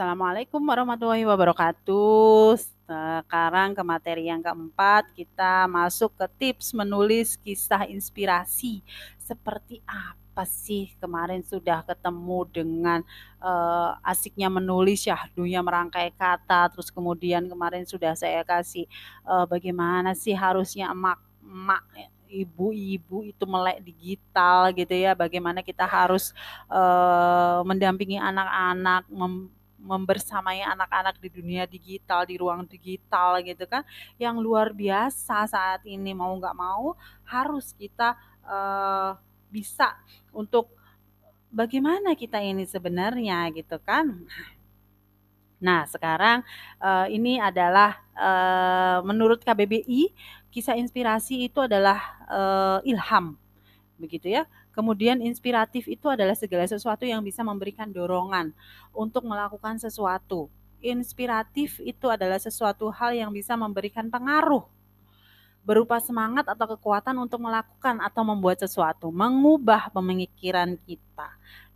[0.00, 2.56] Assalamualaikum warahmatullahi wabarakatuh.
[2.56, 8.80] Sekarang ke materi yang keempat, kita masuk ke tips menulis kisah inspirasi.
[9.20, 13.04] Seperti apa sih kemarin sudah ketemu dengan
[13.44, 18.88] uh, asiknya menulis syahdunya merangkai kata, terus kemudian kemarin sudah saya kasih
[19.28, 21.84] uh, bagaimana sih harusnya emak emak
[22.24, 26.32] ibu-ibu itu melek digital gitu ya bagaimana kita harus
[26.72, 29.04] uh, mendampingi anak-anak
[29.80, 33.82] membersamai anak-anak di dunia digital, di ruang digital gitu kan,
[34.20, 38.14] yang luar biasa saat ini mau nggak mau harus kita
[38.44, 39.16] uh,
[39.50, 39.96] bisa
[40.30, 40.70] untuk
[41.50, 44.28] bagaimana kita ini sebenarnya gitu kan.
[45.60, 46.40] Nah, sekarang
[46.80, 50.08] uh, ini adalah uh, menurut KBBI
[50.48, 53.36] kisah inspirasi itu adalah uh, ilham,
[54.00, 54.48] begitu ya.
[54.72, 58.56] Kemudian inspiratif itu adalah segala sesuatu yang bisa memberikan dorongan
[58.96, 60.48] untuk melakukan sesuatu.
[60.80, 64.64] Inspiratif itu adalah sesuatu hal yang bisa memberikan pengaruh
[65.60, 71.28] berupa semangat atau kekuatan untuk melakukan atau membuat sesuatu, mengubah pemikiran kita,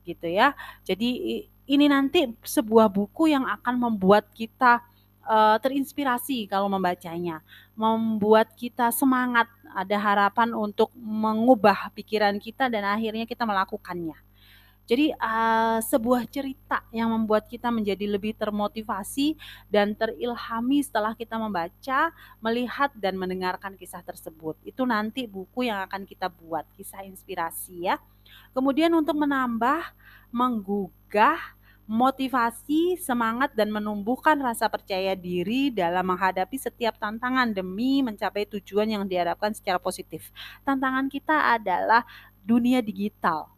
[0.09, 0.57] gitu ya.
[0.89, 4.81] Jadi ini nanti sebuah buku yang akan membuat kita
[5.27, 7.41] uh, terinspirasi kalau membacanya,
[7.75, 14.15] membuat kita semangat ada harapan untuk mengubah pikiran kita dan akhirnya kita melakukannya.
[14.85, 19.33] Jadi uh, sebuah cerita yang membuat kita menjadi lebih termotivasi
[19.73, 22.13] dan terilhami setelah kita membaca,
[22.45, 24.61] melihat dan mendengarkan kisah tersebut.
[24.61, 27.97] Itu nanti buku yang akan kita buat, kisah inspirasi ya.
[28.53, 29.89] Kemudian untuk menambah,
[30.29, 31.41] menggugah
[31.85, 39.05] motivasi, semangat, dan menumbuhkan rasa percaya diri dalam menghadapi setiap tantangan demi mencapai tujuan yang
[39.05, 40.33] diharapkan secara positif.
[40.65, 42.09] Tantangan kita adalah
[42.41, 43.53] dunia digital.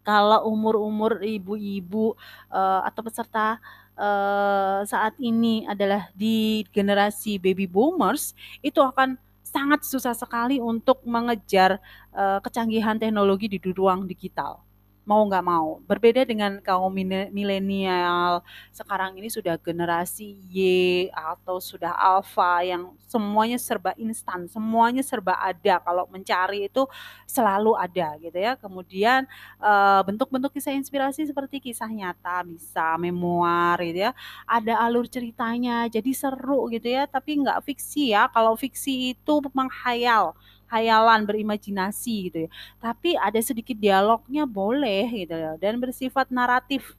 [0.00, 2.16] Kalau umur-umur ibu-ibu
[2.52, 3.60] uh, atau peserta
[3.96, 8.32] uh, saat ini adalah di generasi baby boomers,
[8.64, 11.80] itu akan sangat susah sekali untuk mengejar
[12.12, 14.62] uh, kecanggihan teknologi di ruang digital
[15.10, 15.82] mau nggak mau.
[15.90, 16.94] Berbeda dengan kaum
[17.34, 25.34] milenial sekarang ini sudah generasi Y atau sudah alpha yang semuanya serba instan, semuanya serba
[25.42, 25.82] ada.
[25.82, 26.86] Kalau mencari itu
[27.26, 28.54] selalu ada gitu ya.
[28.54, 29.26] Kemudian
[29.58, 34.12] eh, bentuk-bentuk kisah inspirasi seperti kisah nyata, bisa memoir gitu ya.
[34.46, 37.10] Ada alur ceritanya, jadi seru gitu ya.
[37.10, 38.30] Tapi nggak fiksi ya.
[38.30, 40.38] Kalau fiksi itu menghayal
[40.70, 42.50] hayalan, berimajinasi gitu ya.
[42.78, 46.94] Tapi ada sedikit dialognya boleh gitu ya dan bersifat naratif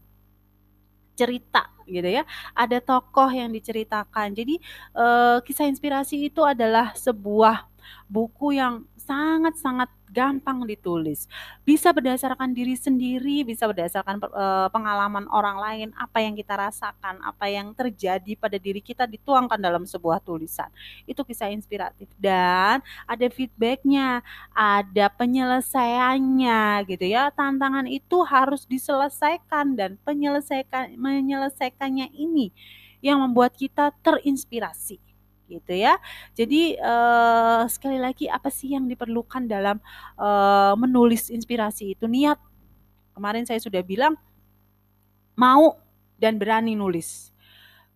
[1.15, 2.23] cerita gitu ya.
[2.55, 4.33] Ada tokoh yang diceritakan.
[4.35, 4.59] Jadi
[4.95, 7.67] eh, kisah inspirasi itu adalah sebuah
[8.11, 11.27] buku yang sangat-sangat gampang ditulis.
[11.67, 17.51] Bisa berdasarkan diri sendiri, bisa berdasarkan uh, pengalaman orang lain, apa yang kita rasakan, apa
[17.51, 20.71] yang terjadi pada diri kita dituangkan dalam sebuah tulisan.
[21.03, 24.23] Itu kisah inspiratif dan ada feedbacknya,
[24.55, 27.27] ada penyelesaiannya gitu ya.
[27.35, 32.55] Tantangan itu harus diselesaikan dan penyelesaikan menyelesaikannya ini
[33.03, 35.10] yang membuat kita terinspirasi
[35.51, 35.99] gitu ya.
[36.31, 39.83] Jadi uh, sekali lagi apa sih yang diperlukan dalam
[40.15, 42.39] uh, menulis inspirasi itu niat.
[43.11, 44.15] Kemarin saya sudah bilang
[45.35, 45.75] mau
[46.15, 47.35] dan berani nulis.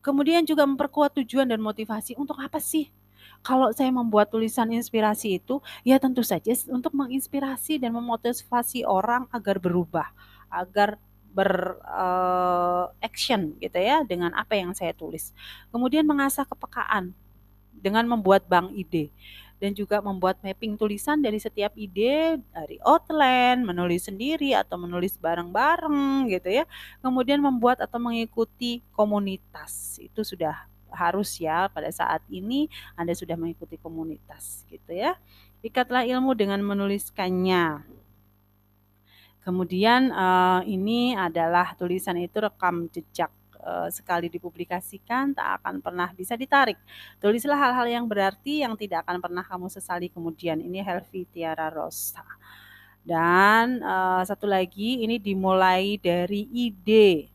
[0.04, 2.92] Kemudian juga memperkuat tujuan dan motivasi untuk apa sih?
[3.46, 9.60] Kalau saya membuat tulisan inspirasi itu, ya tentu saja untuk menginspirasi dan memotivasi orang agar
[9.62, 10.10] berubah,
[10.50, 10.98] agar
[11.36, 15.30] beraction uh, gitu ya dengan apa yang saya tulis.
[15.70, 17.14] Kemudian mengasah kepekaan
[17.86, 19.14] dengan membuat bank ide
[19.62, 26.28] dan juga membuat mapping tulisan dari setiap ide dari outline, menulis sendiri atau menulis bareng-bareng
[26.34, 26.66] gitu ya.
[27.00, 30.02] Kemudian membuat atau mengikuti komunitas.
[30.04, 35.16] Itu sudah harus ya pada saat ini Anda sudah mengikuti komunitas gitu ya.
[35.64, 37.96] Ikatlah ilmu dengan menuliskannya.
[39.46, 43.30] Kemudian uh, ini adalah tulisan itu rekam jejak
[43.66, 46.78] Eh, sekali dipublikasikan tak akan pernah bisa ditarik.
[47.18, 50.62] Tulislah hal-hal yang berarti yang tidak akan pernah kamu sesali kemudian.
[50.62, 52.22] Ini Helvi Tiara Rosa.
[53.02, 57.30] Dan uh, satu lagi ini dimulai dari ide.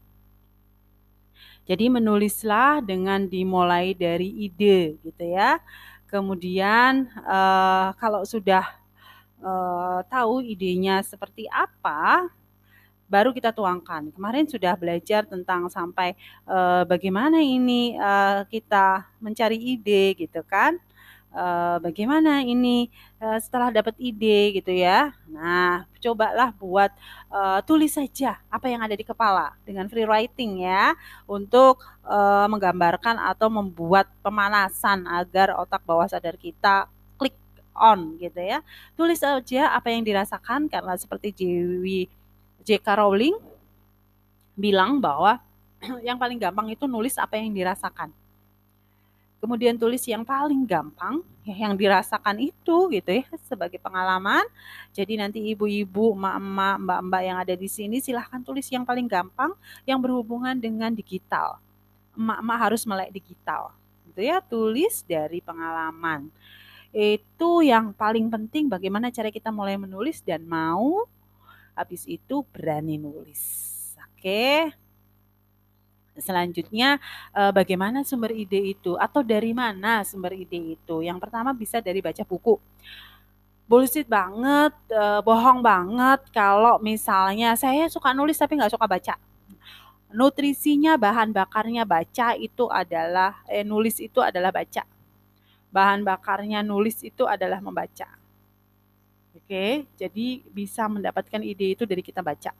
[1.67, 5.59] Jadi menulislah dengan dimulai dari ide gitu ya.
[6.07, 8.67] Kemudian uh, kalau sudah
[9.43, 12.31] uh, tahu idenya seperti apa,
[13.11, 14.15] baru kita tuangkan.
[14.15, 16.15] Kemarin sudah belajar tentang sampai
[16.47, 20.79] uh, bagaimana ini uh, kita mencari ide gitu kan.
[21.35, 22.91] uh, bagaimana ini
[23.23, 25.15] uh, setelah dapat ide gitu ya.
[25.31, 26.91] Nah, cobalah buat
[27.31, 30.95] uh, tulis saja apa yang ada di kepala dengan free writing ya
[31.27, 37.37] untuk uh, menggambarkan atau membuat pemanasan agar otak bawah sadar kita klik
[37.75, 38.63] on gitu ya.
[38.99, 42.20] Tulis saja apa yang dirasakan karena seperti J.W.
[42.65, 42.87] J.K.
[42.97, 43.37] Rowling
[44.57, 45.41] bilang bahwa
[46.07, 48.13] yang paling gampang itu nulis apa yang dirasakan
[49.41, 54.45] kemudian tulis yang paling gampang ya, yang dirasakan itu gitu ya sebagai pengalaman.
[54.93, 59.57] Jadi nanti ibu-ibu, emak-emak, mbak-mbak yang ada di sini silahkan tulis yang paling gampang
[59.89, 61.57] yang berhubungan dengan digital.
[62.15, 63.73] Emak-emak harus melek digital.
[64.13, 66.29] Gitu ya, tulis dari pengalaman.
[66.93, 71.09] Itu yang paling penting bagaimana cara kita mulai menulis dan mau
[71.81, 73.41] habis itu berani nulis.
[74.13, 74.69] Oke.
[76.21, 77.01] Selanjutnya,
[77.33, 81.01] eh, bagaimana sumber ide itu atau dari mana sumber ide itu?
[81.01, 82.61] Yang pertama bisa dari baca buku.
[83.71, 89.15] Bullshit banget, eh, bohong banget kalau misalnya saya suka nulis tapi nggak suka baca.
[90.11, 94.83] Nutrisinya, bahan bakarnya baca itu adalah eh, nulis itu adalah baca.
[95.71, 98.20] Bahan bakarnya nulis itu adalah membaca.
[99.31, 102.51] Oke, jadi bisa mendapatkan ide itu dari kita baca.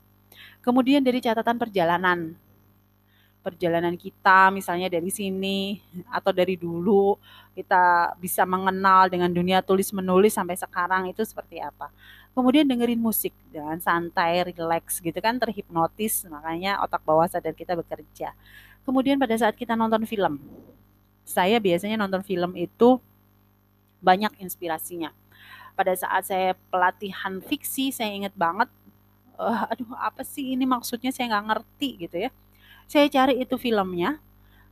[0.63, 2.39] Kemudian dari catatan perjalanan
[3.41, 5.81] perjalanan kita misalnya dari sini
[6.13, 7.17] atau dari dulu
[7.57, 11.89] kita bisa mengenal dengan dunia tulis menulis sampai sekarang itu seperti apa.
[12.37, 18.37] Kemudian dengerin musik dengan santai, relax gitu kan terhipnotis makanya otak bawah sadar kita bekerja.
[18.87, 20.39] Kemudian pada saat kita nonton film.
[21.27, 23.01] Saya biasanya nonton film itu
[24.03, 25.11] banyak inspirasinya.
[25.81, 28.69] Pada saat saya pelatihan fiksi saya ingat banget
[29.41, 32.31] uh, aduh apa sih ini maksudnya saya nggak ngerti gitu ya
[32.85, 34.21] saya cari itu filmnya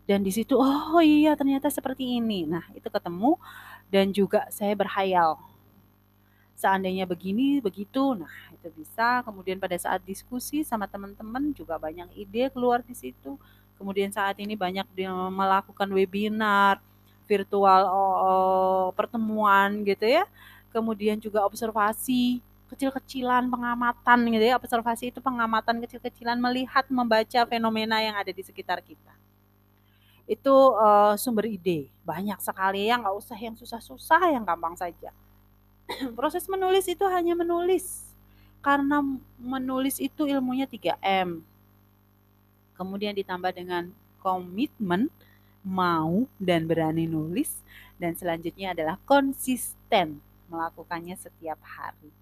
[0.09, 2.49] dan di situ oh iya ternyata seperti ini.
[2.49, 3.37] Nah, itu ketemu
[3.93, 5.37] dan juga saya berhayal.
[6.57, 8.17] Seandainya begini, begitu.
[8.17, 9.21] Nah, itu bisa.
[9.21, 13.37] Kemudian pada saat diskusi sama teman-teman juga banyak ide keluar di situ.
[13.77, 14.89] Kemudian saat ini banyak
[15.31, 16.81] melakukan webinar,
[17.29, 20.25] virtual oh, pertemuan gitu ya.
[20.79, 22.39] Kemudian juga observasi
[22.71, 24.55] kecil-kecilan pengamatan gitu ya.
[24.55, 29.11] Observasi itu pengamatan kecil-kecilan melihat membaca fenomena yang ada di sekitar kita.
[30.31, 31.91] Itu uh, sumber ide.
[32.07, 35.11] Banyak sekali yang nggak usah yang susah-susah yang gampang saja.
[36.19, 38.07] Proses menulis itu hanya menulis.
[38.63, 39.03] Karena
[39.43, 41.43] menulis itu ilmunya 3M
[42.79, 43.91] kemudian ditambah dengan
[44.23, 45.11] komitmen
[45.67, 47.59] mau dan berani nulis.
[47.99, 52.13] Dan selanjutnya adalah konsisten melakukannya setiap hari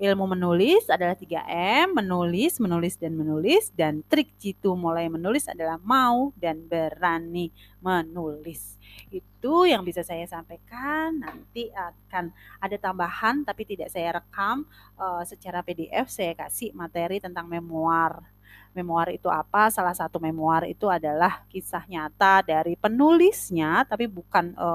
[0.00, 3.68] Ilmu menulis adalah 3M, menulis, menulis, dan menulis.
[3.76, 7.52] Dan trik jitu mulai menulis adalah mau dan berani
[7.84, 8.80] menulis.
[9.12, 11.20] Itu yang bisa saya sampaikan.
[11.20, 14.64] Nanti akan ada tambahan tapi tidak saya rekam
[14.96, 16.08] uh, secara PDF.
[16.08, 18.24] Saya kasih materi tentang memoir
[18.72, 19.68] memoir itu apa?
[19.68, 24.68] Salah satu memoir itu adalah kisah nyata dari penulisnya, tapi bukan e,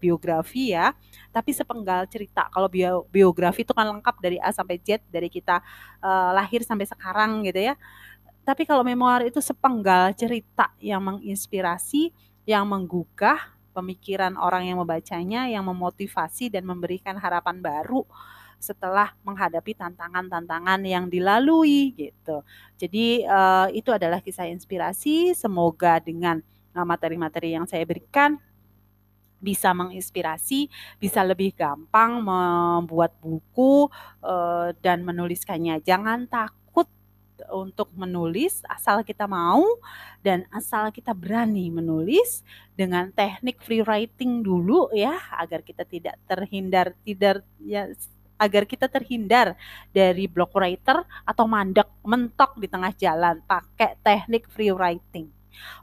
[0.00, 0.96] biografi ya,
[1.30, 2.48] tapi sepenggal cerita.
[2.48, 5.60] Kalau bio, biografi itu kan lengkap dari A sampai Z, dari kita
[6.00, 7.74] e, lahir sampai sekarang gitu ya.
[8.42, 12.10] Tapi kalau memoir itu sepenggal cerita yang menginspirasi,
[12.48, 13.38] yang menggugah
[13.72, 18.04] pemikiran orang yang membacanya, yang memotivasi dan memberikan harapan baru
[18.62, 22.46] setelah menghadapi tantangan-tantangan yang dilalui gitu.
[22.78, 25.34] Jadi uh, itu adalah kisah inspirasi.
[25.34, 26.38] Semoga dengan
[26.72, 28.38] eh, materi-materi yang saya berikan
[29.42, 30.70] bisa menginspirasi,
[31.02, 33.90] bisa lebih gampang membuat buku
[34.22, 35.82] uh, dan menuliskannya.
[35.82, 36.86] Jangan takut
[37.50, 39.66] untuk menulis asal kita mau
[40.22, 42.46] dan asal kita berani menulis
[42.78, 47.90] dengan teknik free writing dulu ya agar kita tidak terhindar tidak ya
[48.42, 49.54] agar kita terhindar
[49.94, 55.30] dari block writer atau mandek mentok di tengah jalan pakai teknik free writing.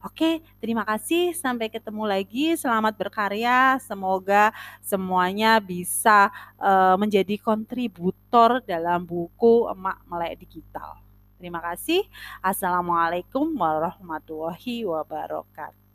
[0.03, 1.31] Oke, terima kasih.
[1.37, 2.57] Sampai ketemu lagi.
[2.59, 3.79] Selamat berkarya.
[3.79, 4.51] Semoga
[4.83, 10.99] semuanya bisa uh, menjadi kontributor dalam buku Emak Melek Digital.
[11.39, 12.03] Terima kasih.
[12.43, 15.88] Assalamualaikum warahmatullahi wabarakatuh.